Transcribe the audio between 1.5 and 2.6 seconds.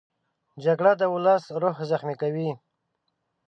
روح زخمي کوي